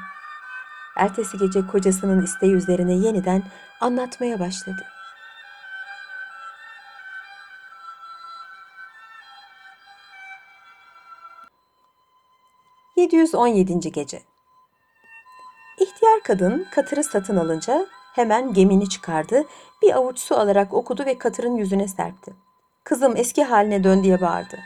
[0.96, 3.44] Ertesi gece kocasının isteği üzerine yeniden
[3.82, 4.86] anlatmaya başladı.
[12.98, 13.92] ...717.
[13.92, 14.22] Gece
[15.80, 19.44] İhtiyar kadın katırı satın alınca hemen gemini çıkardı,
[19.82, 22.34] bir avuç su alarak okudu ve katırın yüzüne serpti.
[22.84, 24.58] Kızım eski haline dön diye bağırdı.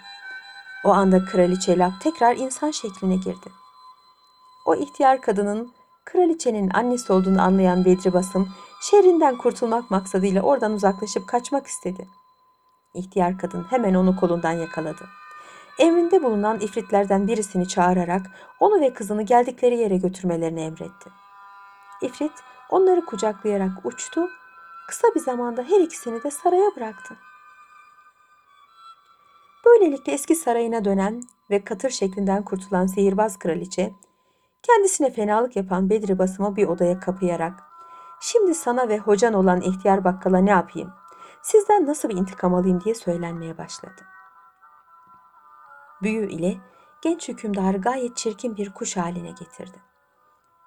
[0.84, 3.52] O anda kraliçe Lap tekrar insan şekline girdi.
[4.66, 5.74] O ihtiyar kadının
[6.06, 8.50] kraliçenin annesi olduğunu anlayan Bedri Basım
[8.82, 12.08] şerrinden kurtulmak maksadıyla oradan uzaklaşıp kaçmak istedi.
[12.94, 15.06] İhtiyar kadın hemen onu kolundan yakaladı.
[15.80, 18.22] Emrinde bulunan ifritlerden birisini çağırarak
[18.60, 21.10] onu ve kızını geldikleri yere götürmelerini emretti.
[22.02, 22.32] İfrit
[22.70, 24.30] onları kucaklayarak uçtu,
[24.88, 27.18] kısa bir zamanda her ikisini de saraya bıraktı.
[29.66, 33.94] Böylelikle eski sarayına dönen ve katır şeklinden kurtulan sihirbaz kraliçe,
[34.64, 37.64] kendisine fenalık yapan Bedri Basım'ı bir odaya kapayarak,
[38.20, 40.94] ''Şimdi sana ve hocan olan ihtiyar bakkala ne yapayım?
[41.42, 44.02] Sizden nasıl bir intikam alayım?'' diye söylenmeye başladı.
[46.02, 46.58] Büyü ile
[47.02, 49.78] genç hükümdarı gayet çirkin bir kuş haline getirdi.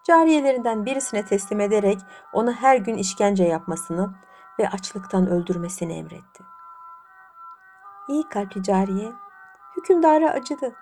[0.07, 1.98] Cariyelerinden birisine teslim ederek
[2.33, 4.14] ona her gün işkence yapmasını
[4.59, 6.53] ve açlıktan öldürmesini emretti.
[8.08, 9.12] İyi kalpli cariye
[9.76, 10.72] hükümdara acıdı.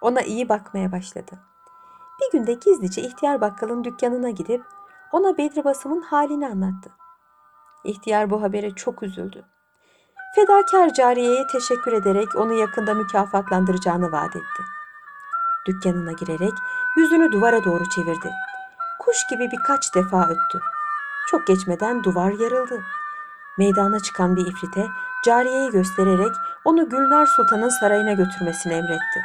[0.00, 1.38] Ona iyi bakmaya başladı.
[2.20, 4.64] Bir günde gizlice ihtiyar bakkalın dükkanına gidip
[5.12, 6.90] ona Bedri Basım'ın halini anlattı.
[7.84, 9.44] İhtiyar bu habere çok üzüldü.
[10.34, 14.62] Fedakar cariyeye teşekkür ederek onu yakında mükafatlandıracağını vaat etti.
[15.66, 16.52] Dükkanına girerek
[16.96, 18.30] yüzünü duvara doğru çevirdi.
[19.00, 20.60] Kuş gibi birkaç defa öttü.
[21.30, 22.82] Çok geçmeden duvar yarıldı.
[23.58, 24.86] Meydana çıkan bir ifrite
[25.24, 26.32] cariyeyi göstererek
[26.64, 29.20] onu Gülnar Sultan'ın sarayına götürmesini emretti.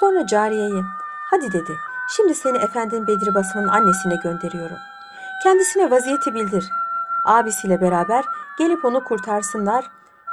[0.00, 0.82] Sonra cariyeye,
[1.30, 1.76] hadi dedi,
[2.16, 4.76] şimdi seni efendin Bedri Basım'ın annesine gönderiyorum.
[5.42, 6.70] Kendisine vaziyeti bildir.
[7.24, 8.24] Abisiyle beraber
[8.58, 9.84] gelip onu kurtarsınlar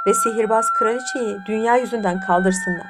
[0.06, 2.86] ve sihirbaz kraliçeyi dünya yüzünden kaldırsınlar.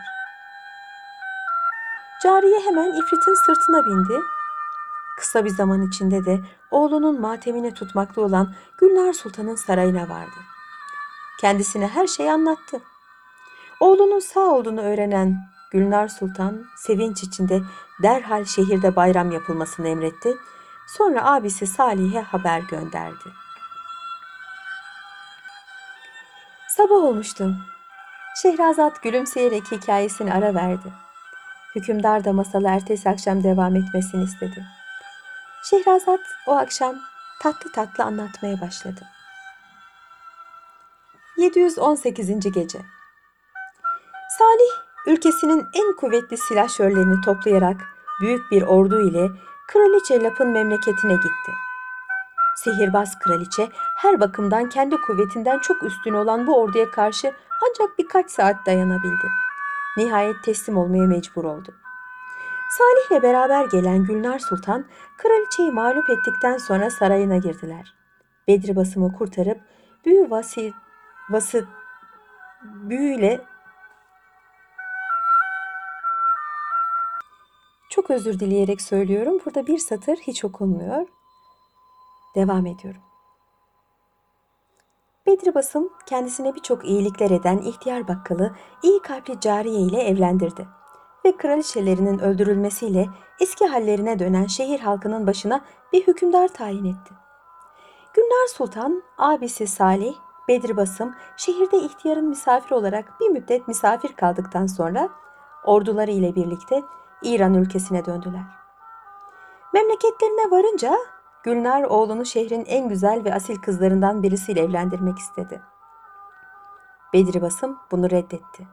[2.22, 4.20] Cariye hemen ifritin sırtına bindi.
[5.18, 10.55] Kısa bir zaman içinde de oğlunun matemini tutmakta olan Gülnar Sultan'ın sarayına vardı.
[11.40, 12.80] Kendisine her şeyi anlattı.
[13.80, 15.36] Oğlunun sağ olduğunu öğrenen
[15.70, 17.62] Gülnar Sultan sevinç içinde
[18.02, 20.36] derhal şehirde bayram yapılmasını emretti.
[20.86, 23.28] Sonra abisi Salih'e haber gönderdi.
[26.68, 27.54] Sabah olmuştu.
[28.42, 30.92] Şehrazat gülümseyerek hikayesini ara verdi.
[31.74, 34.66] Hükümdar da masalı ertesi akşam devam etmesini istedi.
[35.64, 36.94] Şehrazat o akşam
[37.42, 39.15] tatlı tatlı anlatmaya başladı.
[41.36, 42.40] 718.
[42.40, 42.78] Gece
[44.38, 44.72] Salih,
[45.06, 47.76] ülkesinin en kuvvetli silahşörlerini toplayarak
[48.20, 49.30] büyük bir ordu ile
[49.68, 51.52] Kraliçe Lap'ın memleketine gitti.
[52.56, 58.66] Sihirbaz kraliçe her bakımdan kendi kuvvetinden çok üstün olan bu orduya karşı ancak birkaç saat
[58.66, 59.26] dayanabildi.
[59.96, 61.74] Nihayet teslim olmaya mecbur oldu.
[62.78, 64.84] Salih'le beraber gelen Gülnar Sultan
[65.18, 67.94] kraliçeyi mağlup ettikten sonra sarayına girdiler.
[68.48, 69.58] Bedri basımı kurtarıp
[70.04, 70.72] büyü vasi,
[71.30, 71.66] vası
[72.62, 73.44] büyüyle
[77.90, 79.38] çok özür dileyerek söylüyorum.
[79.44, 81.06] Burada bir satır hiç okunmuyor.
[82.34, 83.02] Devam ediyorum.
[85.26, 90.68] Bedri Basım kendisine birçok iyilikler eden ihtiyar bakkalı iyi kalpli cariye ile evlendirdi
[91.24, 93.08] ve kraliçelerinin öldürülmesiyle
[93.40, 97.14] eski hallerine dönen şehir halkının başına bir hükümdar tayin etti.
[98.14, 100.14] Günler Sultan, abisi Salih,
[100.48, 105.08] Bedri Basım şehirde ihtiyarın misafir olarak bir müddet misafir kaldıktan sonra
[105.64, 106.82] orduları ile birlikte
[107.22, 108.44] İran ülkesine döndüler.
[109.74, 110.96] Memleketlerine varınca
[111.42, 115.62] Gülnar oğlunu şehrin en güzel ve asil kızlarından birisiyle evlendirmek istedi.
[117.12, 118.66] Bedri Basım bunu reddetti.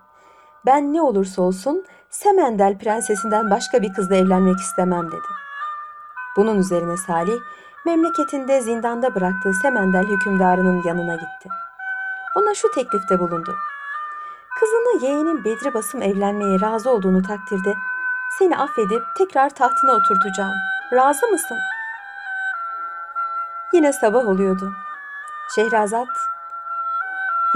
[0.65, 5.27] Ben ne olursa olsun Semendel prensesinden başka bir kızla evlenmek istemem dedi.
[6.37, 7.39] Bunun üzerine Salih
[7.85, 11.49] memleketinde zindanda bıraktığı Semendel hükümdarının yanına gitti.
[12.35, 13.55] Ona şu teklifte bulundu.
[14.59, 17.73] Kızını yeğenin Bedri Basım evlenmeye razı olduğunu takdirde
[18.39, 20.55] seni affedip tekrar tahtına oturtacağım.
[20.93, 21.73] Razı mısın?''
[23.73, 24.73] Yine sabah oluyordu.
[25.55, 26.07] Şehrazat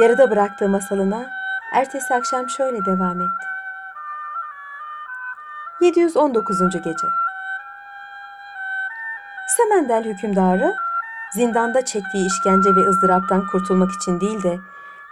[0.01, 1.29] yarıda bıraktığı masalına
[1.73, 3.45] ertesi akşam şöyle devam etti.
[5.81, 6.59] 719.
[6.83, 7.07] Gece
[9.57, 10.75] Semendel hükümdarı
[11.33, 14.59] zindanda çektiği işkence ve ızdıraptan kurtulmak için değil de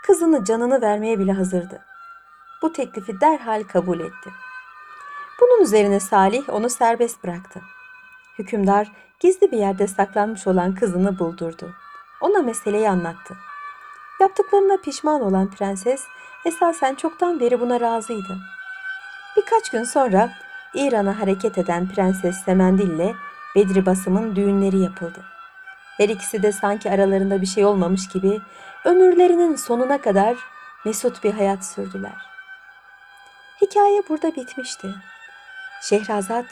[0.04, 1.80] kızını canını vermeye bile hazırdı.
[2.62, 4.30] Bu teklifi derhal kabul etti.
[5.42, 7.62] Bunun üzerine Salih onu serbest bıraktı.
[8.40, 11.74] Hükümdar gizli bir yerde saklanmış olan kızını buldurdu.
[12.22, 13.36] Ona meseleyi anlattı.
[14.20, 16.04] Yaptıklarına pişman olan prenses
[16.46, 18.38] esasen çoktan beri buna razıydı.
[19.38, 20.30] Birkaç gün sonra
[20.74, 23.16] İran'a hareket eden Prenses Semendil ile
[23.56, 25.24] Bedri Basım'ın düğünleri yapıldı.
[25.98, 28.42] Her ikisi de sanki aralarında bir şey olmamış gibi
[28.86, 30.38] ömürlerinin sonuna kadar
[30.86, 32.18] mesut bir hayat sürdüler.
[33.62, 34.96] Hikaye burada bitmişti.
[35.82, 36.46] Şehrazat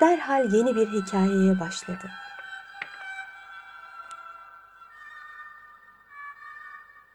[0.00, 2.10] derhal yeni bir hikayeye başladı.